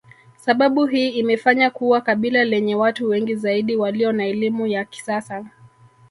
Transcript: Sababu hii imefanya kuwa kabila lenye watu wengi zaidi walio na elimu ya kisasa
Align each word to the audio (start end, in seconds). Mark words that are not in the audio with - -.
Sababu 0.35 0.85
hii 0.85 1.09
imefanya 1.09 1.69
kuwa 1.69 2.01
kabila 2.01 2.43
lenye 2.43 2.75
watu 2.75 3.09
wengi 3.09 3.35
zaidi 3.35 3.75
walio 3.75 4.11
na 4.11 4.25
elimu 4.25 4.67
ya 4.67 4.85
kisasa 4.85 5.45